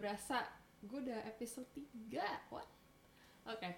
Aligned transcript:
berasa 0.00 0.40
gue 0.80 0.98
udah 1.04 1.20
episode 1.28 1.68
3 1.76 2.16
what 2.48 2.64
oke 3.44 3.60
okay. 3.60 3.76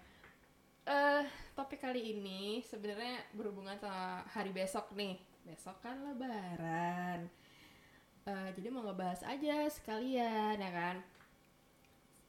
eh 0.86 1.26
topik 1.58 1.82
kali 1.82 2.14
ini 2.14 2.62
sebenarnya 2.62 3.26
berhubungan 3.34 3.74
sama 3.82 4.22
hari 4.30 4.54
besok 4.54 4.94
nih 4.94 5.18
besok 5.42 5.82
kan 5.82 5.98
lebaran 6.06 7.26
Eh 8.22 8.54
jadi 8.54 8.70
mau 8.70 8.86
ngebahas 8.86 9.26
aja 9.26 9.66
sekalian 9.66 10.54
ya 10.54 10.70
kan 10.70 11.02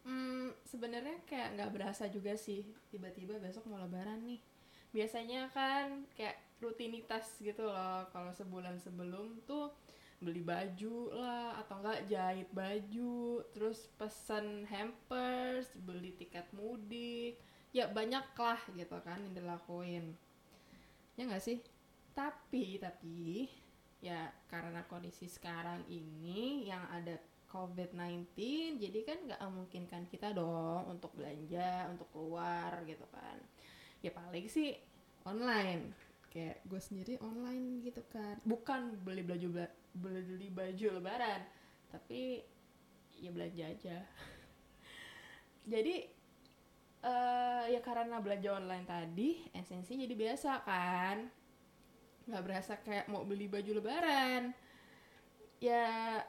Hmm, 0.03 0.51
sebenarnya 0.67 1.15
kayak 1.23 1.55
nggak 1.55 1.71
berasa 1.71 2.11
juga 2.11 2.35
sih 2.35 2.59
tiba-tiba 2.91 3.39
besok 3.39 3.71
mau 3.71 3.79
lebaran 3.79 4.19
nih. 4.27 4.43
Biasanya 4.91 5.47
kan 5.55 6.03
kayak 6.11 6.35
rutinitas 6.59 7.39
gitu 7.39 7.63
loh. 7.63 8.03
Kalau 8.11 8.35
sebulan 8.35 8.83
sebelum 8.83 9.39
tuh 9.47 9.71
beli 10.23 10.39
baju 10.39 11.11
lah 11.11 11.59
atau 11.59 11.83
enggak 11.83 12.07
jahit 12.07 12.49
baju, 12.55 13.43
terus 13.51 13.91
pesan 13.99 14.63
hampers, 14.71 15.69
beli 15.83 16.15
tiket 16.15 16.47
mudik. 16.55 17.37
Ya 17.75 17.91
banyak 17.91 18.23
lah 18.37 18.61
gitu 18.73 18.97
kan 19.03 19.19
yang 19.19 19.35
dilakuin. 19.35 20.15
Ya 21.19 21.27
nggak 21.27 21.43
sih? 21.43 21.59
Tapi 22.15 22.79
tapi 22.79 23.51
ya 24.03 24.27
karena 24.51 24.83
kondisi 24.87 25.31
sekarang 25.31 25.87
ini 25.87 26.67
yang 26.67 26.83
ada 26.91 27.15
COVID-19 27.47 28.35
jadi 28.81 28.99
kan 29.07 29.17
nggak 29.29 29.41
memungkinkan 29.47 30.03
kita 30.09 30.35
dong 30.35 30.89
untuk 30.91 31.15
belanja 31.15 31.87
untuk 31.87 32.11
keluar 32.11 32.83
gitu 32.83 33.07
kan 33.13 33.37
ya 34.03 34.11
paling 34.11 34.49
sih 34.51 34.75
online 35.23 35.95
kayak 36.33 36.65
gue 36.65 36.81
sendiri 36.81 37.21
online 37.21 37.85
gitu 37.85 38.01
kan. 38.09 38.41
Bukan 38.41 39.05
beli 39.05 39.21
baju 39.21 39.69
beli 39.93 40.49
baju 40.49 40.87
lebaran 40.97 41.45
tapi 41.93 42.41
ya 43.21 43.29
belanja 43.29 43.69
aja. 43.69 43.97
Jadi 45.77 46.09
uh, 47.05 47.69
ya 47.69 47.79
karena 47.85 48.17
belanja 48.17 48.49
online 48.57 48.89
tadi 48.89 49.45
esensi 49.53 49.93
jadi 49.93 50.17
biasa 50.17 50.51
kan. 50.65 51.29
Nggak 52.25 52.43
berasa 52.43 52.73
kayak 52.81 53.05
mau 53.13 53.21
beli 53.23 53.45
baju 53.45 53.77
lebaran. 53.77 54.51
Ya 55.61 56.19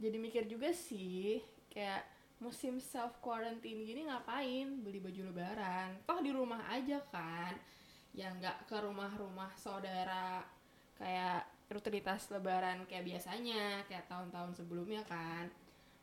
jadi 0.00 0.16
mikir 0.16 0.48
juga 0.48 0.72
sih 0.72 1.44
kayak 1.68 2.02
musim 2.40 2.80
self 2.80 3.20
quarantine 3.20 3.84
gini 3.84 4.08
ngapain 4.08 4.80
beli 4.80 4.98
baju 4.98 5.28
lebaran? 5.28 6.00
Toh 6.08 6.18
di 6.24 6.32
rumah 6.32 6.64
aja 6.72 7.04
kan 7.12 7.54
ya 8.10 8.34
nggak 8.34 8.66
ke 8.66 8.76
rumah-rumah 8.82 9.54
saudara 9.54 10.42
kayak 10.98 11.46
rutinitas 11.70 12.26
lebaran 12.34 12.82
kayak 12.90 13.06
biasanya 13.06 13.86
kayak 13.86 14.10
tahun-tahun 14.10 14.58
sebelumnya 14.58 15.06
kan. 15.06 15.46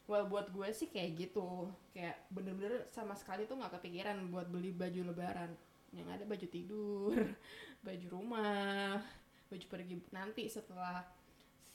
Well 0.07 0.31
buat 0.31 0.47
gue 0.55 0.71
sih 0.71 0.87
kayak 0.87 1.27
gitu. 1.27 1.67
Kayak 1.91 2.23
bener-bener 2.31 2.87
sama 2.87 3.11
sekali 3.19 3.43
tuh 3.43 3.59
nggak 3.59 3.75
kepikiran 3.79 4.31
buat 4.31 4.47
beli 4.47 4.71
baju 4.71 5.11
lebaran. 5.11 5.51
Yang 5.91 6.07
ada 6.15 6.23
baju 6.23 6.47
tidur 6.47 7.15
baju 7.85 8.05
rumah 8.07 9.03
baju 9.47 9.65
pergi 9.71 9.95
nanti 10.11 10.47
setelah 10.51 11.03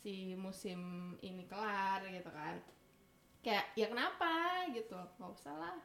si 0.00 0.33
musim 0.34 1.12
ini 1.20 1.44
kelar 1.44 2.00
gitu 2.08 2.33
kan. 2.33 2.56
Kayak 3.44 3.77
ya 3.77 3.86
kenapa? 3.92 4.33
gitu. 4.72 4.97
Nggak 5.20 5.30
usah 5.36 5.55
lah. 5.60 5.78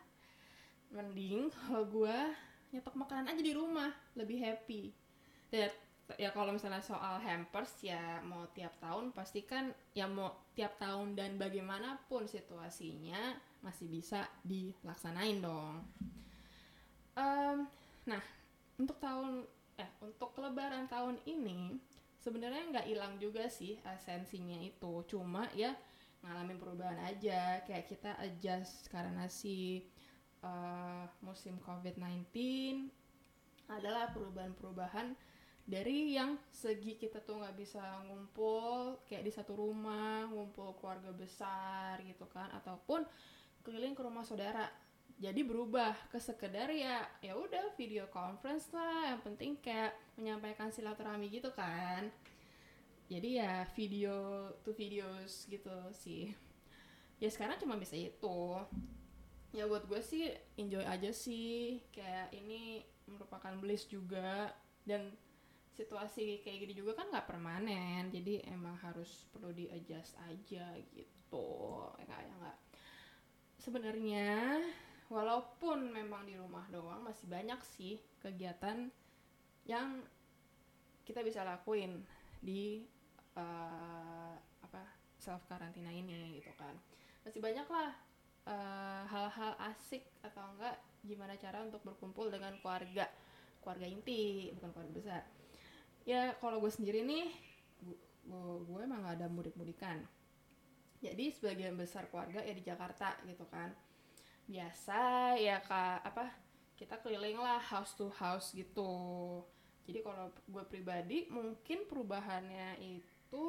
Mending 0.96 1.52
kalau 1.52 1.84
gue 1.84 2.18
nyetok 2.78 2.94
makanan 2.94 3.34
aja 3.34 3.42
di 3.42 3.54
rumah 3.58 3.90
lebih 4.14 4.38
happy. 4.38 4.94
Dan 5.50 5.74
ya 6.16 6.32
kalau 6.32 6.56
misalnya 6.56 6.80
soal 6.80 7.20
hampers 7.20 7.84
ya 7.84 8.24
mau 8.24 8.48
tiap 8.56 8.72
tahun 8.80 9.12
pasti 9.12 9.44
kan 9.44 9.76
ya 9.92 10.08
mau 10.08 10.48
tiap 10.56 10.80
tahun 10.80 11.20
dan 11.20 11.36
bagaimanapun 11.36 12.30
situasinya 12.30 13.36
masih 13.66 13.90
bisa 13.90 14.30
dilaksanain 14.46 15.42
dong. 15.42 15.84
Um, 17.18 17.66
nah 18.06 18.22
untuk 18.78 19.02
tahun 19.02 19.44
eh 19.76 19.90
untuk 20.00 20.38
lebaran 20.38 20.86
tahun 20.88 21.18
ini 21.26 21.82
sebenarnya 22.22 22.70
nggak 22.72 22.88
hilang 22.88 23.18
juga 23.18 23.50
sih 23.50 23.76
esensinya 23.84 24.62
itu. 24.62 25.04
Cuma 25.10 25.50
ya 25.58 25.74
ngalamin 26.24 26.58
perubahan 26.62 27.00
aja 27.04 27.62
kayak 27.66 27.90
kita 27.90 28.16
adjust 28.22 28.88
karena 28.90 29.28
si 29.28 29.86
uh, 30.44 31.06
musim 31.24 31.58
COVID-19 31.64 32.34
adalah 33.68 34.12
perubahan-perubahan 34.16 35.16
dari 35.68 36.16
yang 36.16 36.40
segi 36.48 36.96
kita 36.96 37.20
tuh 37.28 37.44
nggak 37.44 37.60
bisa 37.60 37.84
ngumpul 38.08 39.04
kayak 39.04 39.28
di 39.28 39.32
satu 39.36 39.52
rumah 39.60 40.24
ngumpul 40.32 40.80
keluarga 40.80 41.12
besar 41.12 42.00
gitu 42.08 42.24
kan 42.32 42.48
ataupun 42.56 43.04
keliling 43.68 43.92
ke 43.92 44.00
rumah 44.00 44.24
saudara. 44.24 44.72
Jadi 45.18 45.44
berubah 45.44 45.92
ke 46.14 46.22
sekedar 46.24 46.72
ya 46.72 47.04
ya 47.20 47.36
udah 47.36 47.76
video 47.76 48.08
conference 48.08 48.72
lah 48.72 49.12
yang 49.12 49.20
penting 49.20 49.60
kayak 49.60 49.92
menyampaikan 50.16 50.72
silaturahmi 50.72 51.28
gitu 51.28 51.52
kan. 51.52 52.08
Jadi 53.12 53.44
ya 53.44 53.68
video 53.76 54.48
to 54.64 54.72
videos 54.72 55.52
gitu 55.52 55.76
sih. 55.92 56.32
Ya 57.20 57.28
sekarang 57.28 57.60
cuma 57.60 57.76
bisa 57.76 58.00
itu 58.00 58.40
ya 59.58 59.66
buat 59.66 59.90
gue 59.90 59.98
sih 60.06 60.30
enjoy 60.62 60.86
aja 60.86 61.10
sih. 61.10 61.82
Kayak 61.90 62.30
ini 62.38 62.86
merupakan 63.10 63.58
bliss 63.58 63.90
juga. 63.90 64.54
Dan 64.86 65.10
situasi 65.74 66.46
kayak 66.46 66.70
gini 66.70 66.74
juga 66.78 67.02
kan 67.02 67.10
nggak 67.10 67.26
permanen. 67.26 68.14
Jadi 68.14 68.46
emang 68.46 68.78
harus 68.86 69.26
perlu 69.34 69.50
di 69.50 69.66
adjust 69.74 70.14
aja 70.30 70.78
gitu. 70.94 71.50
Kayak 71.98 72.30
nggak 72.38 72.58
sebenarnya 73.58 74.62
walaupun 75.12 75.92
memang 75.92 76.24
di 76.24 76.40
rumah 76.40 76.64
doang 76.72 77.04
masih 77.04 77.28
banyak 77.28 77.60
sih 77.64 78.00
kegiatan 78.24 78.92
yang 79.68 80.04
kita 81.04 81.24
bisa 81.24 81.44
lakuin 81.44 82.04
di 82.40 82.84
uh, 83.36 84.36
apa 84.64 84.84
self 85.20 85.44
karantina 85.52 85.92
ini 85.92 86.40
gitu 86.40 86.52
kan. 86.56 86.76
Masih 87.28 87.44
banyak 87.44 87.68
lah 87.68 88.07
uh, 88.48 89.04
hal-hal 89.12 89.54
asik 89.76 90.08
atau 90.24 90.56
enggak 90.56 90.80
gimana 91.04 91.36
cara 91.38 91.64
untuk 91.64 91.84
berkumpul 91.84 92.32
dengan 92.32 92.56
keluarga 92.64 93.08
keluarga 93.62 93.88
inti 93.88 94.48
bukan 94.56 94.72
keluarga 94.72 94.94
besar. 94.96 95.24
Ya 96.08 96.32
kalau 96.40 96.64
gue 96.64 96.72
sendiri 96.72 97.04
nih 97.04 97.28
gue, 97.84 97.98
gue 98.64 98.80
emang 98.80 99.04
gak 99.04 99.20
ada 99.20 99.28
mudik-mudikan. 99.28 100.00
Jadi 101.04 101.30
sebagian 101.36 101.76
besar 101.76 102.08
keluarga 102.08 102.42
ya 102.42 102.56
di 102.56 102.64
Jakarta 102.64 103.20
gitu 103.28 103.44
kan. 103.52 103.76
Biasa 104.48 105.36
ya 105.36 105.60
kak 105.60 106.08
apa 106.08 106.32
kita 106.80 106.96
keliling 107.04 107.36
lah 107.36 107.60
house 107.60 107.92
to 108.00 108.08
house 108.16 108.56
gitu. 108.56 109.44
Jadi 109.84 110.00
kalau 110.00 110.32
gue 110.32 110.64
pribadi 110.68 111.28
mungkin 111.28 111.88
perubahannya 111.88 112.80
itu 112.80 113.44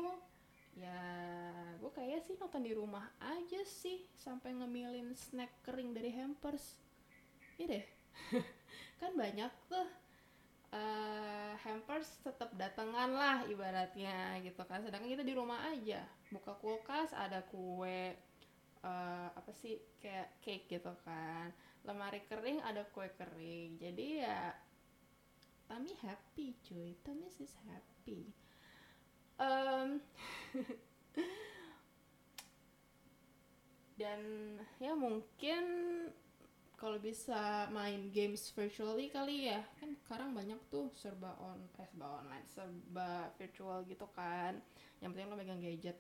ya 0.79 1.03
gue 1.83 1.91
kayak 1.91 2.23
sih 2.23 2.39
nonton 2.39 2.63
di 2.63 2.73
rumah 2.75 3.11
aja 3.19 3.61
sih 3.67 4.07
sampai 4.15 4.55
ngemilin 4.55 5.11
snack 5.19 5.51
kering 5.67 5.91
dari 5.91 6.15
hampers. 6.15 6.79
Iya 7.59 7.67
deh. 7.67 7.87
Kan 9.03 9.15
banyak 9.19 9.51
tuh 9.67 9.87
uh, 10.75 11.53
hampers 11.67 12.23
tetap 12.23 12.55
datangan 12.55 13.11
lah 13.11 13.39
ibaratnya 13.51 14.39
gitu 14.43 14.63
kan. 14.67 14.83
Sedangkan 14.83 15.11
kita 15.11 15.27
di 15.27 15.35
rumah 15.35 15.67
aja 15.71 16.03
buka 16.31 16.55
kulkas 16.59 17.15
ada 17.15 17.43
kue 17.47 18.15
uh, 18.83 19.29
apa 19.33 19.51
sih 19.55 19.79
kayak 19.99 20.39
cake 20.43 20.67
gitu 20.71 20.95
kan. 21.03 21.51
Lemari 21.87 22.23
kering 22.27 22.63
ada 22.63 22.87
kue 22.91 23.11
kering. 23.19 23.79
Jadi 23.79 24.07
ya 24.23 24.55
Tami 25.69 25.93
happy 26.01 26.57
cuy. 26.65 26.97
Tami 27.05 27.29
is 27.29 27.53
happy 27.69 28.33
um, 29.39 29.89
dan 33.99 34.21
ya 34.79 34.93
mungkin 34.95 35.65
kalau 36.79 36.95
bisa 37.03 37.67
main 37.75 38.15
games 38.15 38.55
virtually 38.55 39.11
kali 39.11 39.51
ya. 39.51 39.67
Kan 39.83 39.99
sekarang 39.99 40.31
banyak 40.31 40.59
tuh 40.71 40.95
serba 40.95 41.35
on 41.43 41.59
eh 41.75 41.87
serba 41.91 42.23
online 42.23 42.47
serba 42.47 43.35
virtual 43.35 43.83
gitu 43.91 44.07
kan. 44.15 44.63
Yang 45.03 45.11
penting 45.19 45.27
lo 45.27 45.35
megang 45.35 45.59
gadget. 45.59 45.99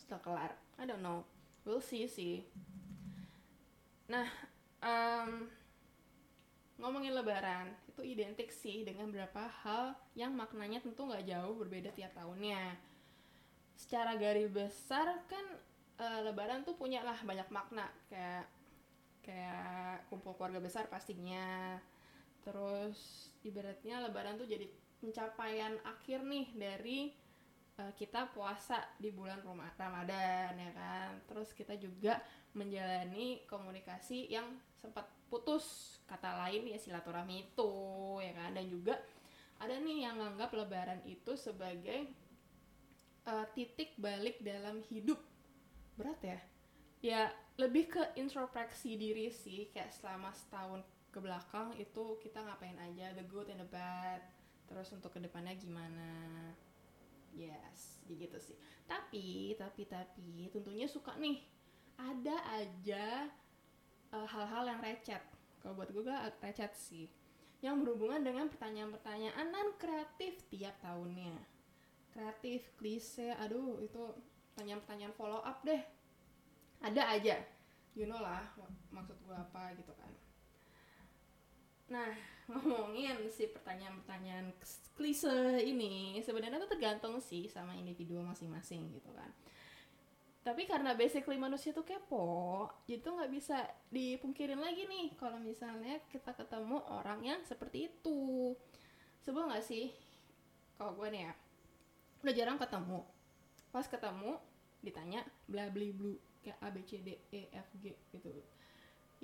Setelah 0.00 0.20
kelar. 0.24 0.52
I 0.80 0.88
don't 0.88 1.04
know. 1.04 1.28
We'll 1.68 1.84
see 1.84 2.08
sih. 2.08 2.48
Nah 4.08 4.24
um, 4.80 5.52
ngomongin 6.80 7.12
lebaran 7.12 7.76
itu 7.94 8.02
identik 8.02 8.50
sih 8.50 8.82
dengan 8.82 9.06
beberapa 9.06 9.46
hal 9.62 9.94
yang 10.18 10.34
maknanya 10.34 10.82
tentu 10.82 11.06
nggak 11.06 11.30
jauh 11.30 11.54
berbeda 11.54 11.94
tiap 11.94 12.10
tahunnya. 12.18 12.74
Secara 13.78 14.18
garis 14.18 14.50
besar 14.50 15.22
kan 15.30 15.46
uh, 16.02 16.26
lebaran 16.26 16.66
tuh 16.66 16.74
punya 16.74 17.06
lah 17.06 17.14
banyak 17.22 17.46
makna. 17.54 17.86
Kayak 18.10 18.50
kayak 19.22 20.10
kumpul 20.10 20.34
keluarga 20.34 20.58
besar 20.58 20.90
pastinya. 20.90 21.78
Terus 22.42 23.30
ibaratnya 23.46 24.02
lebaran 24.02 24.42
tuh 24.42 24.50
jadi 24.50 24.66
pencapaian 24.98 25.78
akhir 25.86 26.26
nih 26.26 26.46
dari 26.58 26.98
uh, 27.78 27.92
kita 27.98 28.30
puasa 28.30 28.78
di 28.98 29.10
bulan 29.10 29.42
Ramadan 29.42 30.52
ya 30.54 30.70
kan? 30.74 31.10
Terus 31.26 31.50
kita 31.54 31.74
juga 31.78 32.20
menjalani 32.54 33.42
komunikasi 33.50 34.30
yang 34.30 34.46
sempat 34.78 35.08
putus 35.26 35.98
kata 36.06 36.46
lain 36.46 36.70
ya 36.70 36.78
silaturahmi 36.78 37.50
itu 37.50 37.72
ya 38.22 38.32
kan? 38.34 38.50
Dan 38.54 38.66
juga 38.70 38.94
ada 39.58 39.74
nih 39.80 40.06
yang 40.06 40.18
nganggap 40.20 40.50
lebaran 40.54 41.00
itu 41.06 41.34
sebagai 41.34 42.10
uh, 43.26 43.46
titik 43.54 43.96
balik 43.98 44.38
dalam 44.44 44.82
hidup. 44.90 45.18
Berat 45.98 46.20
ya? 46.22 46.38
Ya 47.04 47.22
lebih 47.60 47.92
ke 47.92 48.02
introspeksi 48.18 48.96
diri 48.96 49.30
sih 49.30 49.70
kayak 49.70 49.92
selama 49.94 50.34
setahun 50.34 50.82
ke 51.14 51.22
belakang 51.22 51.70
itu 51.78 52.18
kita 52.18 52.42
ngapain 52.42 52.74
aja 52.82 53.14
the 53.14 53.22
good 53.30 53.46
and 53.50 53.62
the 53.62 53.68
bad. 53.70 54.22
Terus 54.64 54.90
untuk 54.96 55.12
ke 55.12 55.20
depannya 55.20 55.54
gimana 55.54 56.08
yes 57.34 58.00
gitu 58.06 58.38
sih. 58.38 58.56
Tapi 58.86 59.58
tapi 59.58 59.84
tapi 59.86 60.48
tentunya 60.50 60.86
suka 60.88 61.18
nih. 61.18 61.42
Ada 61.94 62.36
aja 62.58 63.30
uh, 64.10 64.26
hal-hal 64.26 64.64
yang 64.70 64.80
recet. 64.82 65.22
Kalau 65.62 65.78
buat 65.78 65.90
gue 65.90 66.02
gak 66.04 66.42
recet 66.42 66.72
sih. 66.74 67.06
Yang 67.64 67.86
berhubungan 67.86 68.20
dengan 68.20 68.46
pertanyaan-pertanyaan 68.50 69.46
non 69.48 69.74
kreatif 69.78 70.42
tiap 70.52 70.76
tahunnya. 70.84 71.34
Kreatif 72.12 72.70
klise 72.78 73.34
aduh 73.40 73.80
itu 73.82 74.00
pertanyaan-pertanyaan 74.52 75.14
follow 75.16 75.40
up 75.42 75.62
deh. 75.62 75.80
Ada 76.84 77.18
aja. 77.18 77.36
You 77.94 78.10
know 78.10 78.18
lah 78.18 78.42
maksud 78.90 79.16
gue 79.22 79.34
apa 79.34 79.70
gitu 79.78 79.94
kan 79.94 80.10
Nah, 81.92 82.12
ngomongin 82.52 83.28
si 83.28 83.48
pertanyaan-pertanyaan 83.48 84.52
klise 84.94 85.60
ini 85.64 86.20
sebenarnya 86.20 86.62
tuh 86.64 86.70
tergantung 86.76 87.18
sih 87.20 87.48
sama 87.48 87.76
individu 87.76 88.20
masing-masing 88.20 88.92
gitu 88.94 89.10
kan. 89.12 89.32
Tapi 90.44 90.68
karena 90.68 90.92
basically 90.92 91.40
manusia 91.40 91.72
tuh 91.72 91.88
kepo, 91.88 92.68
jadi 92.84 93.00
tuh 93.00 93.16
nggak 93.16 93.32
bisa 93.32 93.64
dipungkirin 93.88 94.60
lagi 94.60 94.84
nih 94.84 95.16
kalau 95.16 95.40
misalnya 95.40 96.04
kita 96.12 96.36
ketemu 96.36 96.84
orang 96.84 97.24
yang 97.24 97.40
seperti 97.48 97.88
itu. 97.88 98.52
Sebel 99.24 99.48
nggak 99.48 99.64
sih? 99.64 99.88
Kalau 100.76 100.92
gue 101.00 101.08
nih 101.08 101.24
ya, 101.24 101.32
udah 102.20 102.34
jarang 102.36 102.60
ketemu. 102.60 103.00
Pas 103.72 103.88
ketemu, 103.88 104.36
ditanya 104.84 105.24
bla 105.48 105.72
bli 105.72 105.96
blu 105.96 106.12
kayak 106.44 106.60
A 106.60 106.68
B 106.68 106.84
C 106.84 107.00
D 107.00 107.16
E 107.32 107.48
F 107.48 107.68
G 107.80 107.96
gitu. 108.12 108.28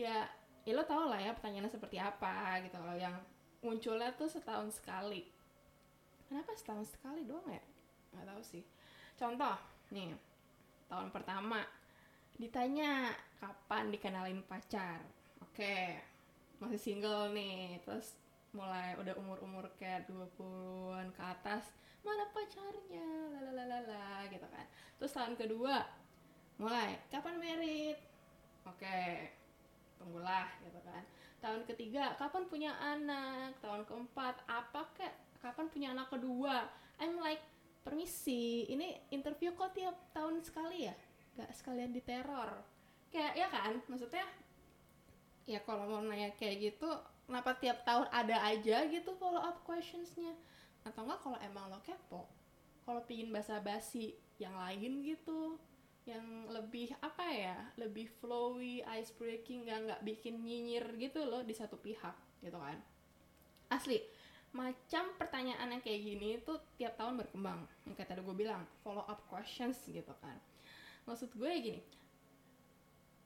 Ya 0.00 0.24
ya 0.64 0.72
lo 0.76 0.84
tau 0.84 1.08
lah 1.08 1.20
ya 1.20 1.32
pertanyaannya 1.32 1.72
seperti 1.72 1.96
apa 1.96 2.60
gitu 2.64 2.76
loh 2.80 2.96
yang 2.96 3.16
munculnya 3.64 4.12
tuh 4.16 4.28
setahun 4.28 4.80
sekali. 4.80 5.24
Kenapa 6.28 6.52
setahun 6.56 6.94
sekali 6.94 7.26
doang 7.26 7.48
ya? 7.48 7.64
Nggak 8.14 8.26
tahu 8.28 8.42
sih. 8.44 8.64
Contoh 9.16 9.56
nih 9.92 10.14
tahun 10.88 11.08
pertama 11.10 11.64
ditanya 12.40 13.12
kapan 13.40 13.92
dikenalin 13.92 14.40
pacar. 14.44 15.00
Oke 15.44 16.00
masih 16.60 16.80
single 16.80 17.32
nih 17.32 17.80
terus 17.84 18.16
mulai 18.52 18.92
udah 19.00 19.16
umur-umur 19.16 19.70
kayak 19.80 20.04
20-an 20.10 21.08
ke 21.14 21.22
atas 21.24 21.72
mana 22.00 22.28
pacarnya? 22.32 23.08
Lalalala 23.48 24.28
gitu 24.28 24.46
kan. 24.48 24.66
Terus 25.00 25.12
tahun 25.16 25.36
kedua 25.36 26.00
mulai 26.60 27.00
kapan 27.08 27.40
merit 27.40 27.96
oke 28.68 29.00
tunggulah 30.00 30.48
gitu 30.64 30.80
kan. 30.80 31.04
Tahun 31.44 31.62
ketiga 31.68 32.16
kapan 32.16 32.48
punya 32.48 32.72
anak? 32.80 33.60
Tahun 33.60 33.84
keempat 33.84 34.40
apa 34.48 34.88
kek? 34.96 35.12
Kapan 35.44 35.68
punya 35.68 35.92
anak 35.92 36.08
kedua? 36.08 36.64
I'm 36.96 37.20
like 37.20 37.44
permisi 37.84 38.68
ini 38.68 38.96
interview 39.12 39.52
kok 39.52 39.76
tiap 39.76 39.96
tahun 40.16 40.40
sekali 40.40 40.88
ya? 40.88 40.94
Gak 41.36 41.52
sekalian 41.52 41.92
diteror. 41.92 42.64
Kayak 43.12 43.32
ya 43.36 43.48
kan? 43.52 43.72
Maksudnya 43.86 44.24
ya 45.44 45.60
kalau 45.68 45.84
mau 45.84 46.00
nanya 46.00 46.32
kayak 46.40 46.72
gitu 46.72 46.88
kenapa 47.28 47.56
tiap 47.60 47.84
tahun 47.84 48.08
ada 48.08 48.40
aja 48.48 48.88
gitu 48.88 49.12
follow 49.20 49.40
up 49.40 49.60
questionsnya? 49.68 50.32
Atau 50.88 51.04
enggak 51.04 51.20
kalau 51.20 51.38
emang 51.44 51.68
lo 51.68 51.80
kepo 51.84 52.40
kalau 52.90 53.06
pingin 53.06 53.30
basa-basi 53.30 54.18
yang 54.42 54.56
lain 54.56 55.04
gitu 55.04 55.54
yang 56.10 56.26
lebih 56.50 56.90
apa 56.98 57.26
ya 57.30 57.58
lebih 57.78 58.10
flowy 58.18 58.82
ice 58.98 59.14
breaking 59.14 59.70
nggak 59.70 59.78
nggak 59.86 60.00
bikin 60.02 60.42
nyinyir 60.42 60.84
gitu 60.98 61.22
loh 61.22 61.46
di 61.46 61.54
satu 61.54 61.78
pihak 61.78 62.42
gitu 62.42 62.58
kan. 62.58 62.78
Asli 63.70 64.02
macam 64.50 65.14
pertanyaan 65.14 65.78
yang 65.78 65.82
kayak 65.82 66.02
gini 66.02 66.42
itu 66.42 66.52
tiap 66.74 66.98
tahun 66.98 67.22
berkembang 67.22 67.62
yang 67.86 67.94
kayak 67.94 68.10
tadi 68.10 68.20
gue 68.26 68.34
bilang 68.34 68.66
follow 68.82 69.06
up 69.06 69.22
questions 69.30 69.78
gitu 69.86 70.10
kan. 70.18 70.34
Maksud 71.06 71.30
gue 71.38 71.52
gini 71.62 71.80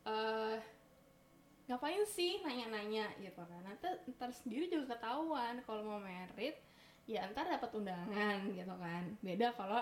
uh, 0.05 0.57
ngapain 1.65 2.05
sih 2.05 2.45
nanya-nanya 2.45 3.09
gitu 3.25 3.41
kan. 3.41 3.61
Nanti 3.65 3.89
ntar 4.17 4.31
sendiri 4.37 4.69
juga 4.69 4.97
ketahuan 4.97 5.65
kalau 5.65 5.83
mau 5.85 6.01
merit 6.01 6.61
ya 7.09 7.25
ntar 7.33 7.49
dapat 7.49 7.73
undangan 7.73 8.53
gitu 8.53 8.75
kan. 8.77 9.05
Beda 9.25 9.57
kalau 9.57 9.81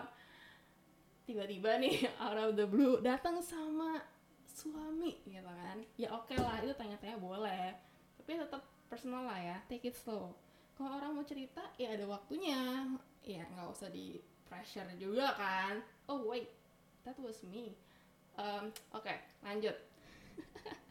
tiba-tiba 1.25 1.79
nih 1.79 2.07
out 2.25 2.39
of 2.39 2.53
the 2.59 2.67
blue 2.67 2.99
datang 3.01 3.39
sama 3.43 4.03
suami 4.49 5.19
gitu 5.25 5.43
kan. 5.43 5.79
Ya 5.97 6.13
oke 6.13 6.31
okay 6.31 6.39
lah 6.39 6.61
itu 6.61 6.75
tanya-tanya 6.77 7.17
boleh. 7.19 7.75
Tapi 8.21 8.39
tetap 8.39 8.63
personal 8.87 9.25
lah 9.27 9.39
ya 9.41 9.57
take 9.67 9.89
it 9.89 9.97
slow. 9.97 10.37
Kalau 10.77 10.99
orang 10.99 11.17
mau 11.17 11.25
cerita 11.27 11.63
ya 11.81 11.95
ada 11.95 12.05
waktunya. 12.07 12.87
Ya 13.23 13.47
nggak 13.55 13.69
usah 13.71 13.89
di 13.89 14.19
pressure 14.47 14.89
juga 14.99 15.35
kan. 15.39 15.81
Oh 16.11 16.27
wait 16.29 16.51
that 17.07 17.17
was 17.19 17.41
me. 17.47 17.75
Um, 18.37 18.73
oke 18.93 19.05
okay, 19.05 19.21
lanjut. 19.43 19.77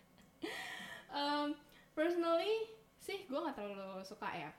Um, 1.11 1.59
personally 1.91 2.71
sih 3.03 3.27
gue 3.27 3.35
nggak 3.35 3.59
terlalu 3.59 3.99
suka 4.07 4.31
ya. 4.31 4.51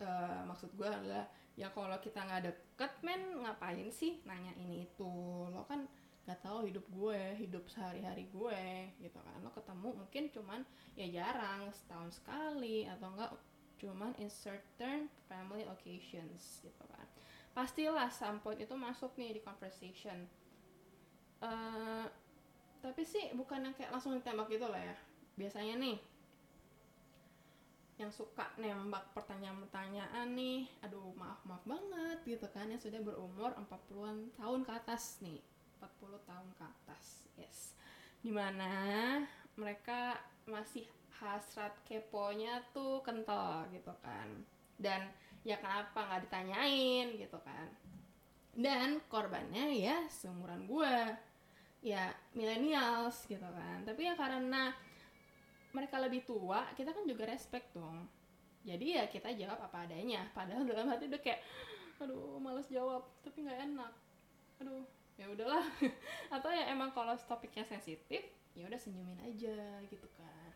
Uh, 0.00 0.48
maksud 0.48 0.72
gue 0.72 0.88
adalah 0.88 1.28
ya 1.60 1.68
kalau 1.76 2.00
kita 2.00 2.24
nggak 2.24 2.48
deket 2.80 3.20
ngapain 3.44 3.92
sih 3.92 4.24
nanya 4.24 4.56
ini 4.56 4.88
itu? 4.88 5.12
Lo 5.52 5.68
kan 5.68 5.84
nggak 6.24 6.40
tahu 6.40 6.64
hidup 6.68 6.86
gue 6.88 7.20
hidup 7.36 7.68
sehari-hari 7.68 8.32
gue 8.32 8.64
gitu 9.04 9.20
kan. 9.20 9.36
Lo 9.44 9.52
ketemu 9.52 9.88
mungkin 10.00 10.24
cuman 10.32 10.60
ya 10.96 11.06
jarang 11.12 11.68
setahun 11.76 12.16
sekali 12.16 12.88
atau 12.88 13.12
enggak 13.12 13.32
cuman 13.80 14.12
in 14.20 14.32
certain 14.32 15.12
family 15.28 15.68
occasions 15.68 16.64
gitu 16.64 16.84
kan. 16.88 17.06
Pastilah 17.52 18.08
some 18.08 18.40
point 18.40 18.60
itu 18.60 18.72
masuk 18.72 19.12
nih 19.20 19.36
di 19.36 19.40
conversation. 19.44 20.24
Uh, 21.40 22.04
tapi 22.80 23.04
sih 23.04 23.32
bukan 23.36 23.68
yang 23.68 23.74
kayak 23.76 23.92
langsung 23.92 24.16
ditembak 24.16 24.48
gitu 24.48 24.68
lah 24.68 24.80
ya. 24.80 24.96
Biasanya 25.36 25.76
nih 25.80 25.96
yang 28.00 28.08
suka 28.08 28.48
nembak 28.56 29.12
pertanyaan-pertanyaan 29.12 30.32
nih 30.32 30.64
aduh 30.80 31.12
maaf 31.20 31.44
maaf 31.44 31.60
banget 31.68 32.24
gitu 32.24 32.48
kan 32.48 32.64
yang 32.72 32.80
sudah 32.80 32.96
berumur 33.04 33.52
40-an 33.52 34.32
tahun 34.40 34.64
ke 34.64 34.72
atas 34.72 35.20
nih 35.20 35.44
40 35.76 36.16
tahun 36.24 36.48
ke 36.56 36.64
atas 36.64 37.20
yes. 37.40 37.72
Di 38.20 38.28
mana 38.28 38.72
mereka 39.56 40.20
masih 40.44 40.84
hasrat 41.20 41.72
keponya 41.88 42.60
tuh 42.76 43.00
kental 43.00 43.64
gitu 43.72 43.92
kan. 44.04 44.28
Dan 44.76 45.08
ya 45.44 45.56
kenapa 45.56 46.04
nggak 46.04 46.28
ditanyain? 46.28 47.16
gitu 47.16 47.38
kan. 47.40 47.68
Dan 48.52 49.00
korbannya 49.08 49.72
ya 49.72 50.04
seumuran 50.12 50.68
gue 50.68 50.96
ya 51.80 52.12
millennials 52.36 53.24
gitu 53.24 53.44
kan. 53.44 53.84
Tapi 53.88 54.04
ya 54.04 54.14
karena 54.16 54.72
mereka 55.70 55.96
lebih 56.02 56.26
tua 56.26 56.66
kita 56.74 56.90
kan 56.90 57.04
juga 57.06 57.28
respect 57.28 57.74
dong. 57.74 58.06
Jadi 58.60 59.00
ya 59.00 59.08
kita 59.08 59.32
jawab 59.32 59.58
apa 59.60 59.88
adanya. 59.88 60.28
Padahal 60.36 60.68
dalam 60.68 60.86
hati 60.90 61.08
udah 61.08 61.22
kayak 61.22 61.40
aduh 62.00 62.40
males 62.40 62.68
jawab 62.68 63.04
tapi 63.24 63.44
nggak 63.44 63.60
enak. 63.72 63.92
Aduh 64.60 64.84
ya 65.16 65.26
udahlah. 65.28 65.64
Atau 66.34 66.50
ya 66.52 66.68
emang 66.72 66.92
kalau 66.92 67.16
topiknya 67.26 67.64
sensitif 67.64 68.24
ya 68.52 68.66
udah 68.66 68.80
senyumin 68.80 69.20
aja 69.24 69.80
gitu 69.88 70.08
kan. 70.18 70.50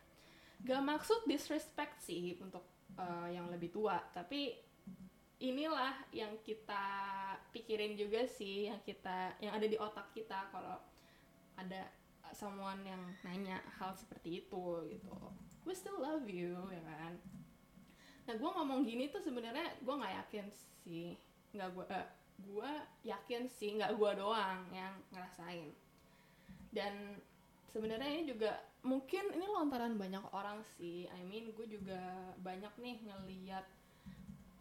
Gak 0.65 0.81
maksud 0.81 1.29
disrespect 1.29 2.01
sih 2.01 2.41
untuk 2.41 2.65
uh, 2.97 3.27
yang 3.29 3.49
lebih 3.51 3.69
tua 3.73 3.99
tapi 4.13 4.55
inilah 5.41 5.93
yang 6.15 6.31
kita 6.41 6.85
pikirin 7.51 7.99
juga 7.99 8.23
sih 8.23 8.71
yang 8.71 8.79
kita 8.81 9.35
yang 9.43 9.53
ada 9.59 9.67
di 9.67 9.75
otak 9.75 10.15
kita 10.15 10.47
kalau 10.49 10.79
ada 11.59 11.91
someone 12.33 12.81
yang 12.87 13.01
nanya 13.21 13.61
hal 13.77 13.93
seperti 13.93 14.45
itu 14.45 14.65
gitu. 14.89 15.13
We 15.67 15.73
still 15.73 16.01
love 16.01 16.25
you 16.25 16.57
ya 16.71 16.81
kan? 16.81 17.13
Nah 18.25 18.33
gue 18.37 18.49
ngomong 18.49 18.81
gini 18.85 19.09
tuh 19.13 19.21
sebenarnya 19.21 19.77
gue 19.81 19.93
nggak 19.93 20.15
yakin 20.25 20.45
sih. 20.49 21.13
Nggak 21.53 21.69
gue 21.75 21.85
uh, 21.89 22.07
gue 22.41 22.71
yakin 23.05 23.45
sih 23.49 23.77
nggak 23.77 23.93
gue 23.97 24.11
doang 24.17 24.65
yang 24.73 24.93
ngerasain. 25.13 25.69
Dan 26.73 27.21
sebenarnya 27.69 28.09
ini 28.09 28.23
juga 28.29 28.57
mungkin 28.85 29.33
ini 29.33 29.45
lontaran 29.45 29.97
banyak 29.97 30.25
orang 30.33 30.61
sih. 30.77 31.09
I 31.09 31.21
mean 31.25 31.53
gue 31.53 31.67
juga 31.69 32.01
banyak 32.41 32.73
nih 32.81 32.97
ngeliat 33.05 33.65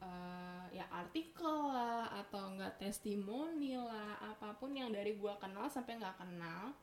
uh, 0.05 0.65
ya 0.75 0.85
artikel 0.91 1.71
lah 1.73 2.11
atau 2.25 2.53
enggak 2.53 2.77
testimoni 2.81 3.79
lah 3.79 4.19
apa 4.21 4.57
pun 4.59 4.75
yang 4.75 4.91
dari 4.91 5.17
gue 5.17 5.35
kenal 5.41 5.71
sampai 5.71 6.01
nggak 6.01 6.19
kenal 6.19 6.75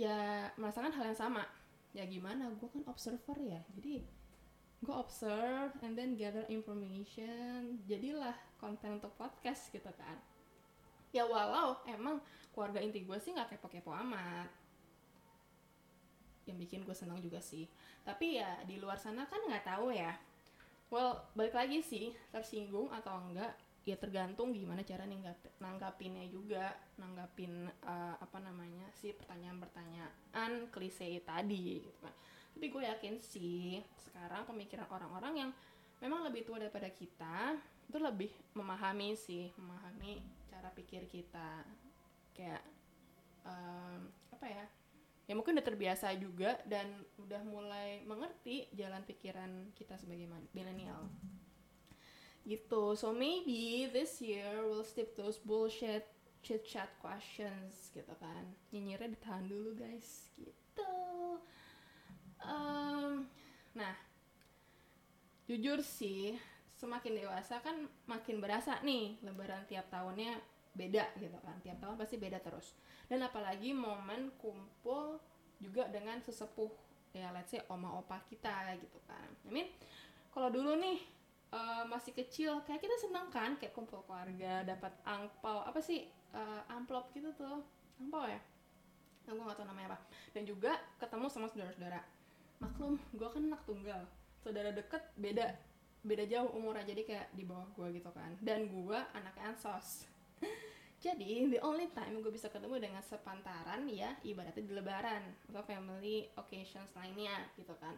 ya 0.00 0.48
merasakan 0.56 0.96
hal 0.96 1.12
yang 1.12 1.18
sama. 1.18 1.44
Ya 1.92 2.08
gimana 2.08 2.48
gue 2.56 2.68
kan 2.72 2.80
observer 2.88 3.36
ya. 3.44 3.60
Jadi 3.76 4.00
gue 4.80 4.94
observe 4.96 5.76
and 5.84 5.92
then 5.92 6.16
gather 6.16 6.48
information. 6.48 7.84
Jadilah 7.84 8.32
konten 8.56 8.96
untuk 8.96 9.12
podcast 9.20 9.68
gitu 9.68 9.92
kan. 9.92 10.16
Ya 11.12 11.28
walau 11.28 11.76
emang 11.84 12.24
keluarga 12.56 12.80
inti 12.80 13.04
gue 13.04 13.18
sih 13.20 13.36
nggak 13.36 13.52
kepo-kepo 13.52 13.92
amat. 13.92 14.48
Yang 16.48 16.56
bikin 16.64 16.80
gue 16.88 16.96
senang 16.96 17.20
juga 17.20 17.44
sih. 17.44 17.68
Tapi 18.00 18.40
ya 18.40 18.64
di 18.64 18.80
luar 18.80 18.96
sana 18.96 19.28
kan 19.28 19.44
nggak 19.44 19.68
tahu 19.68 19.92
ya. 19.92 20.16
Well 20.88 21.28
balik 21.36 21.52
lagi 21.52 21.84
sih 21.84 22.16
tersinggung 22.32 22.88
atau 22.88 23.20
enggak 23.20 23.52
ya 23.88 23.96
tergantung 23.96 24.52
gimana 24.52 24.84
cara 24.84 25.08
nanggap, 25.08 25.40
nanggapinnya 25.56 26.28
juga 26.28 26.76
nanggapin 27.00 27.64
uh, 27.80 28.16
apa 28.20 28.38
namanya 28.38 28.84
sih 29.00 29.16
pertanyaan-pertanyaan 29.16 30.68
klise 30.68 31.24
tadi 31.24 31.80
gitu 31.80 31.98
kan. 32.04 32.12
Tapi 32.52 32.66
gue 32.68 32.82
yakin 32.84 33.14
sih 33.24 33.80
sekarang 33.96 34.44
pemikiran 34.44 34.84
orang-orang 34.92 35.34
yang 35.46 35.50
memang 36.04 36.28
lebih 36.28 36.44
tua 36.44 36.60
daripada 36.60 36.92
kita 36.92 37.56
itu 37.88 37.98
lebih 37.98 38.30
memahami 38.52 39.16
sih 39.16 39.48
memahami 39.56 40.20
cara 40.52 40.68
pikir 40.76 41.08
kita. 41.08 41.64
Kayak 42.36 42.62
um, 43.48 44.12
apa 44.36 44.46
ya 44.46 44.64
ya 45.24 45.38
mungkin 45.38 45.54
udah 45.56 45.66
terbiasa 45.66 46.10
juga 46.18 46.58
dan 46.66 46.90
udah 47.16 47.38
mulai 47.46 48.02
mengerti 48.02 48.66
jalan 48.74 49.06
pikiran 49.06 49.70
kita 49.78 49.94
sebagai 49.94 50.26
milenial 50.50 51.06
gitu. 52.44 52.96
So 52.96 53.12
maybe 53.12 53.88
this 53.92 54.20
year 54.20 54.64
we'll 54.64 54.86
skip 54.86 55.16
those 55.16 55.40
bullshit 55.40 56.08
chit 56.40 56.64
chat 56.64 56.88
questions 57.00 57.92
gitu 57.92 58.14
kan. 58.16 58.44
Nyinyirnya 58.72 59.12
ditahan 59.12 59.44
dulu 59.44 59.76
guys. 59.76 60.32
Gitu. 60.36 60.94
Um, 62.40 63.28
nah 63.76 63.94
jujur 65.44 65.82
sih 65.84 66.38
semakin 66.78 67.20
dewasa 67.20 67.60
kan 67.60 67.84
makin 68.08 68.40
berasa 68.40 68.80
nih 68.80 69.20
lebaran 69.20 69.66
tiap 69.68 69.92
tahunnya 69.92 70.40
beda 70.72 71.12
gitu 71.20 71.36
kan. 71.44 71.60
Tiap 71.60 71.76
tahun 71.82 71.96
pasti 72.00 72.16
beda 72.16 72.40
terus. 72.40 72.72
Dan 73.04 73.20
apalagi 73.26 73.76
momen 73.76 74.32
kumpul 74.40 75.20
juga 75.60 75.84
dengan 75.92 76.16
sesepuh 76.24 76.72
ya 77.10 77.34
let's 77.34 77.50
say 77.50 77.60
oma 77.68 78.00
opa 78.00 78.22
kita 78.30 78.80
gitu 78.80 78.98
kan. 79.04 79.28
I 79.44 79.50
mean 79.50 79.68
kalau 80.30 80.48
dulu 80.48 80.78
nih 80.78 81.19
uh, 81.50 81.84
masih 81.86 82.14
kecil 82.14 82.62
kayak 82.66 82.82
kita 82.82 82.96
seneng 82.98 83.26
kan 83.30 83.58
kayak 83.58 83.74
kumpul 83.74 84.02
keluarga 84.06 84.62
dapat 84.66 84.94
angpau 85.02 85.66
apa 85.66 85.78
sih 85.82 86.06
uh, 86.34 86.62
amplop 86.70 87.10
gitu 87.14 87.30
tuh. 87.34 87.62
Angpau 88.00 88.24
ya? 88.26 88.40
Nah, 89.28 89.36
gue 89.36 89.44
gak 89.46 89.58
tau 89.60 89.66
namanya 89.68 89.94
apa. 89.94 89.98
Dan 90.32 90.42
juga 90.48 90.74
ketemu 90.96 91.26
sama 91.28 91.46
saudara-saudara. 91.52 92.00
Maklum 92.62 92.96
gue 93.14 93.28
kan 93.28 93.42
anak 93.44 93.62
tunggal. 93.68 94.02
Saudara 94.40 94.72
deket 94.72 95.02
beda 95.20 95.52
beda 96.00 96.24
jauh 96.24 96.48
umurnya 96.56 96.88
jadi 96.88 97.02
kayak 97.04 97.26
di 97.36 97.44
bawah 97.44 97.68
gue 97.76 98.00
gitu 98.00 98.10
kan. 98.10 98.32
Dan 98.40 98.72
gue 98.72 98.98
anak 99.12 99.36
ansos. 99.38 100.08
Jadi 101.00 101.48
the 101.48 101.60
only 101.64 101.88
time 101.96 102.20
gue 102.20 102.28
bisa 102.28 102.52
ketemu 102.52 102.76
dengan 102.76 103.00
sepantaran 103.00 103.88
ya 103.88 104.12
ibaratnya 104.20 104.60
di 104.60 104.72
lebaran 104.76 105.32
atau 105.48 105.64
family 105.64 106.28
occasions 106.36 106.92
lainnya 106.92 107.32
gitu 107.56 107.72
kan 107.80 107.96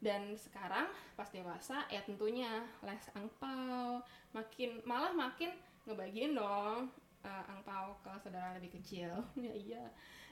dan 0.00 0.36
sekarang 0.36 0.92
pas 1.16 1.28
dewasa 1.32 1.88
ya 1.88 2.04
tentunya 2.04 2.68
les 2.84 3.04
angpau 3.16 4.04
makin 4.36 4.84
malah 4.84 5.16
makin 5.16 5.56
ngebagiin 5.88 6.36
dong 6.36 6.92
uh, 7.26 7.44
angpau 7.50 7.98
ke 8.04 8.12
saudara 8.22 8.54
lebih 8.56 8.78
kecil. 8.78 9.10
Ya 9.46 9.52
iya. 9.54 9.84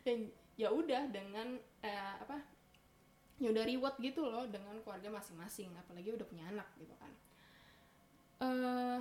Dan 0.05 0.31
ya 0.55 0.71
udah 0.71 1.11
dengan 1.11 1.59
uh, 1.83 2.15
apa 2.21 2.39
ya 3.43 3.51
udah 3.51 3.65
reward 3.67 3.97
gitu 3.99 4.23
loh 4.23 4.47
dengan 4.47 4.79
keluarga 4.87 5.11
masing-masing 5.11 5.75
apalagi 5.75 6.15
udah 6.15 6.27
punya 6.29 6.45
anak 6.53 6.69
gitu 6.79 6.95
kan. 7.01 7.13
Uh, 8.45 9.01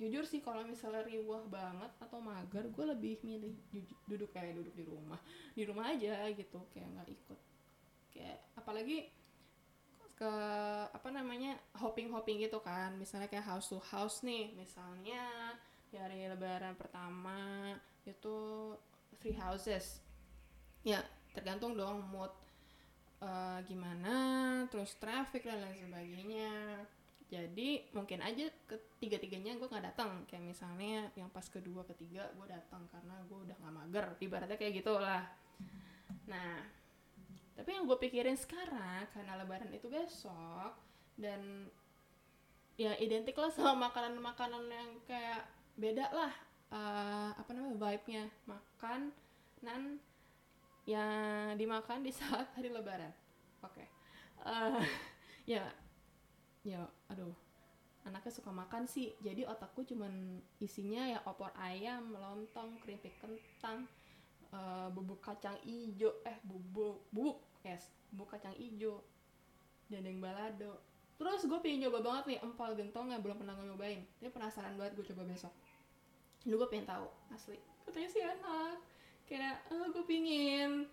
jujur 0.00 0.24
sih 0.24 0.40
kalau 0.40 0.64
misalnya 0.64 1.04
riwah 1.04 1.42
banget 1.50 1.92
atau 2.00 2.18
mager 2.22 2.64
gue 2.70 2.84
lebih 2.96 3.14
milih 3.26 3.54
duduk 4.08 4.30
kayak 4.32 4.56
duduk 4.56 4.72
di 4.72 4.84
rumah. 4.86 5.20
Di 5.52 5.62
rumah 5.68 5.92
aja 5.92 6.30
gitu 6.32 6.64
kayak 6.72 6.88
nggak 6.96 7.08
ikut. 7.12 7.40
Kayak 8.12 8.38
apalagi 8.56 9.10
ke 10.16 10.34
apa 10.92 11.08
namanya 11.10 11.58
hopping 11.78 12.12
hopping 12.12 12.40
gitu 12.42 12.60
kan. 12.62 12.94
Misalnya 12.96 13.26
kayak 13.26 13.46
house 13.46 13.72
to 13.72 13.78
house 13.80 14.22
nih 14.22 14.52
misalnya 14.54 15.54
dari 15.92 16.24
lebaran 16.28 16.76
pertama 16.78 17.72
itu 18.08 18.72
three 19.20 19.36
houses. 19.36 20.00
Ya 20.82 21.02
tergantung 21.32 21.78
dong 21.78 22.04
mood 22.10 22.32
uh, 23.22 23.58
gimana 23.64 24.14
terus 24.68 24.98
traffic 24.98 25.46
dan 25.46 25.62
lain 25.62 25.88
sebagainya. 25.88 26.52
Jadi 27.32 27.88
mungkin 27.96 28.20
aja 28.20 28.44
ketiga 28.68 29.16
tiganya 29.16 29.56
gue 29.56 29.64
nggak 29.64 29.96
datang. 29.96 30.28
Kayak 30.28 30.52
misalnya 30.52 31.08
yang 31.16 31.32
pas 31.32 31.48
kedua 31.48 31.80
ketiga 31.88 32.28
gue 32.36 32.44
datang 32.44 32.84
karena 32.92 33.16
gue 33.24 33.38
udah 33.48 33.56
nggak 33.56 33.74
mager. 33.74 34.06
Ibaratnya 34.20 34.58
kayak 34.60 34.84
gitulah. 34.84 35.24
Nah 36.28 36.81
tapi 37.52 37.76
yang 37.76 37.84
gue 37.84 37.98
pikirin 38.00 38.38
sekarang 38.38 39.04
karena 39.12 39.36
lebaran 39.36 39.68
itu 39.72 39.86
besok 39.92 40.72
dan 41.20 41.68
ya 42.80 42.96
identik 42.96 43.36
lah 43.36 43.52
sama 43.56 43.92
makanan-makanan 43.92 44.64
yang 44.68 44.90
kayak 45.04 45.44
beda 45.76 46.08
lah 46.12 46.32
uh, 46.72 47.30
apa 47.36 47.50
namanya 47.52 47.76
vibe-nya. 47.76 48.24
Makan 48.48 49.12
nan 49.62 50.00
yang 50.88 51.54
dimakan 51.54 52.02
di 52.02 52.10
saat 52.10 52.50
hari 52.56 52.72
lebaran. 52.72 53.12
Oke. 53.62 53.84
Okay. 53.84 53.86
uh, 54.48 54.80
eh, 54.80 54.86
ya 55.58 55.64
ya 56.62 56.82
aduh 57.10 57.34
anaknya 58.02 58.32
suka 58.34 58.50
makan 58.50 58.88
sih. 58.88 59.14
Jadi 59.22 59.46
otakku 59.46 59.86
cuman 59.86 60.42
isinya 60.58 61.06
ya 61.06 61.20
opor 61.28 61.54
ayam 61.54 62.10
lontong 62.16 62.80
keripik 62.82 63.14
kentang 63.22 63.86
uh, 64.52 64.88
bubuk 64.92 65.20
kacang 65.24 65.56
ijo. 65.64 66.22
Eh 66.22 66.36
bubuk 66.44 67.08
bubuk 67.10 67.38
yes. 67.64 67.90
Bubuk 68.12 68.36
kacang 68.36 68.54
ijo. 68.56 69.02
Dendeng 69.88 70.20
balado. 70.20 70.80
Terus 71.20 71.46
gue 71.46 71.58
pengen 71.62 71.86
nyoba 71.86 72.00
banget 72.02 72.24
nih 72.34 72.38
empal 72.42 72.74
gentong 72.74 73.14
yang 73.14 73.22
belum 73.22 73.38
pernah 73.38 73.54
nyobain. 73.54 74.02
Dia 74.18 74.30
penasaran 74.32 74.74
banget 74.74 74.98
gue 74.98 75.06
coba 75.12 75.22
besok. 75.28 75.52
Lu 76.48 76.58
gue 76.58 76.68
pengen 76.68 76.88
tahu 76.88 77.06
asli. 77.30 77.58
Katanya 77.86 78.08
sih 78.10 78.22
enak. 78.22 78.76
Kayak 79.28 79.62
oh, 79.70 79.86
gue 79.92 80.04
pingin 80.04 80.88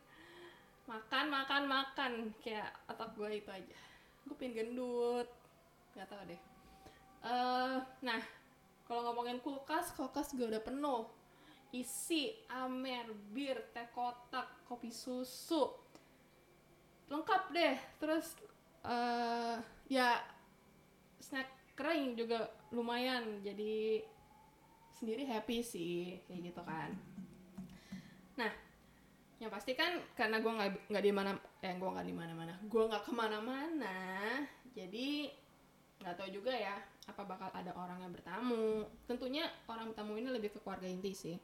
makan 0.86 1.26
makan 1.34 1.64
makan. 1.66 2.12
Kayak 2.46 2.78
otak 2.86 3.14
gue 3.18 3.30
itu 3.42 3.50
aja. 3.50 3.78
Gue 4.28 4.36
pengen 4.38 4.54
gendut. 4.70 5.28
Nggak 5.98 6.08
tahu 6.14 6.22
deh. 6.30 6.42
Uh, 7.20 7.84
nah 8.00 8.22
kalau 8.88 9.12
ngomongin 9.12 9.44
kulkas 9.44 9.92
kulkas 9.98 10.32
gue 10.38 10.48
udah 10.48 10.64
penuh 10.64 11.04
isi 11.70 12.34
amer 12.50 13.06
bir 13.30 13.70
teh 13.70 13.86
kotak 13.94 14.66
kopi 14.66 14.90
susu. 14.90 15.70
Lengkap 17.10 17.44
deh. 17.54 17.78
Terus 18.02 18.34
uh, 18.86 19.62
ya 19.86 20.18
snack 21.22 21.78
kering 21.78 22.18
juga 22.18 22.50
lumayan. 22.74 23.42
Jadi 23.46 24.02
sendiri 24.98 25.24
happy 25.30 25.58
sih 25.62 26.18
kayak 26.26 26.54
gitu 26.54 26.62
kan. 26.66 26.90
Nah 28.36 28.52
yang 29.40 29.48
pasti 29.48 29.72
kan 29.72 29.96
karena 30.20 30.44
gue 30.44 30.52
nggak 30.52 30.92
nggak 30.92 31.06
di 31.06 31.14
mana 31.16 31.32
eh 31.64 31.72
gue 31.72 31.90
nggak 31.90 32.08
di 32.12 32.12
mana 32.12 32.34
mana 32.36 32.54
gue 32.60 32.84
nggak 32.90 33.04
ke 33.06 33.12
mana-mana. 33.14 33.98
Jadi 34.74 35.30
nggak 36.02 36.16
tahu 36.18 36.30
juga 36.34 36.52
ya 36.56 36.76
apa 37.08 37.22
bakal 37.26 37.50
ada 37.54 37.72
orang 37.78 38.02
yang 38.04 38.12
bertamu. 38.12 38.90
Tentunya 39.06 39.46
orang 39.70 39.94
bertamu 39.94 40.18
ini 40.18 40.30
lebih 40.34 40.50
ke 40.58 40.60
keluarga 40.60 40.90
inti 40.90 41.14
sih 41.14 41.38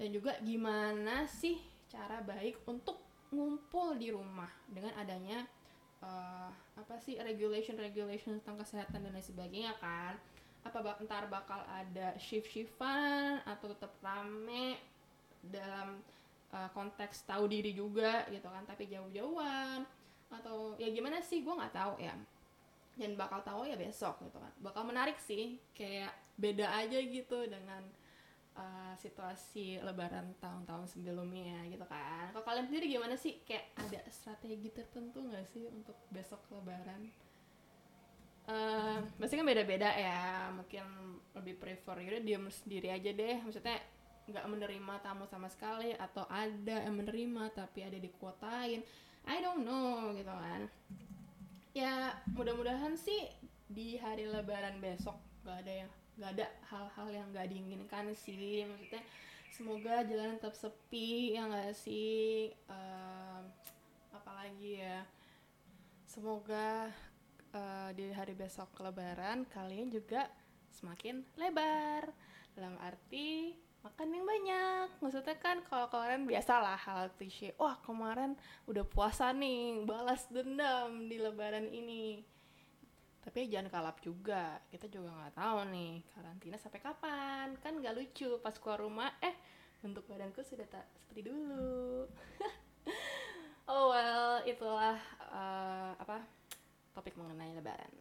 dan 0.00 0.08
juga 0.10 0.36
gimana 0.40 1.28
sih 1.28 1.60
cara 1.92 2.24
baik 2.24 2.64
untuk 2.64 3.00
ngumpul 3.32 3.96
di 3.96 4.12
rumah 4.12 4.48
dengan 4.68 4.92
adanya 5.00 5.44
uh, 6.04 6.50
apa 6.76 6.94
sih 7.00 7.16
regulation 7.16 7.78
regulation 7.78 8.36
tentang 8.40 8.60
kesehatan 8.60 9.04
dan 9.04 9.12
lain 9.12 9.24
sebagainya 9.24 9.72
kan? 9.80 10.18
Apa 10.62 10.78
bak 10.78 11.02
ntar 11.08 11.26
bakal 11.26 11.58
ada 11.66 12.14
shift 12.20 12.50
shiftan 12.52 13.42
atau 13.42 13.72
tetap 13.72 13.92
rame 14.04 14.78
dalam 15.42 15.98
uh, 16.54 16.70
konteks 16.70 17.26
tahu 17.26 17.50
diri 17.50 17.74
juga 17.74 18.28
gitu 18.30 18.46
kan 18.46 18.62
tapi 18.68 18.86
jauh-jauhan? 18.90 19.82
Atau 20.32 20.76
ya 20.78 20.88
gimana 20.92 21.20
sih? 21.24 21.42
Gue 21.42 21.56
nggak 21.56 21.74
tahu 21.74 21.94
ya. 21.98 22.14
Dan 22.92 23.16
bakal 23.16 23.40
tahu 23.40 23.64
ya 23.64 23.74
besok 23.74 24.20
gitu 24.22 24.38
kan. 24.38 24.52
Bakal 24.60 24.82
menarik 24.84 25.16
sih 25.18 25.56
kayak 25.72 26.12
beda 26.36 26.68
aja 26.68 26.98
gitu 27.00 27.48
dengan 27.48 27.82
uh, 28.56 28.94
situasi 29.00 29.80
lebaran 29.80 30.36
tahun-tahun 30.40 30.88
sebelumnya 30.90 31.64
gitu 31.68 31.84
kan. 31.88 32.32
Kalau 32.32 32.44
kalian 32.44 32.66
sendiri 32.68 32.86
gimana 32.88 33.14
sih? 33.16 33.40
Kayak 33.44 33.72
ada 33.78 34.00
strategi 34.12 34.68
tertentu 34.72 35.24
nggak 35.24 35.46
sih 35.52 35.68
untuk 35.68 35.96
besok 36.12 36.40
lebaran? 36.52 37.08
Uh, 38.42 38.98
pasti 39.22 39.38
kan 39.38 39.46
beda-beda 39.46 39.86
ya 39.94 40.50
mungkin 40.50 40.82
lebih 41.30 41.62
prefer 41.62 42.02
yaudah 42.02 42.22
diam 42.26 42.44
sendiri 42.50 42.90
aja 42.90 43.10
deh. 43.12 43.36
Maksudnya 43.44 43.78
nggak 44.22 44.46
menerima 44.46 44.94
tamu 45.02 45.26
sama 45.26 45.50
sekali 45.50 45.94
atau 45.98 46.26
ada 46.30 46.86
yang 46.86 46.94
menerima 46.94 47.50
tapi 47.58 47.82
ada 47.82 47.98
dikuotain 47.98 48.86
I 49.26 49.38
don't 49.38 49.62
know 49.62 50.10
gitu 50.14 50.30
kan. 50.30 50.66
Ya 51.72 52.18
mudah-mudahan 52.34 52.98
sih 52.98 53.30
di 53.72 53.96
hari 53.96 54.28
lebaran 54.28 54.76
besok 54.82 55.16
gak 55.42 55.64
ada 55.64 55.72
yang 55.86 55.90
gak 56.20 56.36
ada 56.38 56.46
hal-hal 56.68 57.08
yang 57.08 57.26
gak 57.32 57.48
diinginkan 57.48 58.12
sih. 58.12 58.64
Maksudnya 58.68 59.02
semoga 59.52 60.04
jalan 60.04 60.36
tetap 60.36 60.54
sepi 60.56 61.36
ya 61.36 61.48
gak 61.48 61.76
sih? 61.76 62.52
Uh, 62.68 63.40
apalagi 64.12 64.82
ya? 64.84 65.04
Semoga 66.04 66.92
uh, 67.56 67.90
di 67.96 68.12
hari 68.12 68.36
besok 68.36 68.68
lebaran 68.80 69.48
kalian 69.48 69.88
juga 69.88 70.28
semakin 70.72 71.24
lebar. 71.40 72.12
Dalam 72.52 72.76
arti 72.84 73.56
makan 73.82 74.08
yang 74.14 74.26
banyak. 74.26 74.88
Maksudnya 75.02 75.36
kan 75.42 75.58
kalau 75.66 75.90
kemarin 75.90 76.22
biasalah 76.24 76.78
hal 76.78 77.10
klise 77.18 77.50
wah 77.58 77.76
kemarin 77.82 78.38
udah 78.70 78.86
puasa 78.86 79.34
nih 79.34 79.82
balas 79.82 80.30
dendam 80.30 81.10
di 81.10 81.18
lebaran 81.18 81.66
ini 81.68 82.22
tapi 83.22 83.46
jangan 83.46 83.70
kalap 83.70 83.96
juga. 84.02 84.58
Kita 84.68 84.90
juga 84.90 85.14
nggak 85.14 85.38
tahu 85.38 85.58
nih 85.70 85.92
karantina 86.10 86.56
sampai 86.58 86.80
kapan? 86.82 87.54
Kan 87.62 87.78
nggak 87.78 87.94
lucu 87.94 88.36
pas 88.42 88.54
keluar 88.58 88.82
rumah 88.82 89.10
eh 89.22 89.34
bentuk 89.82 90.06
badanku 90.06 90.42
sudah 90.42 90.66
tak 90.66 90.86
seperti 90.98 91.30
dulu. 91.30 92.06
Oh 93.72 93.94
well 93.94 94.42
itulah 94.42 94.98
uh, 95.30 95.94
apa 95.94 96.18
topik 96.92 97.14
mengenai 97.14 97.54
lebaran 97.54 97.94